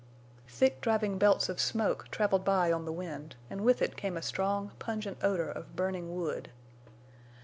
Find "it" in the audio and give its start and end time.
3.83-3.95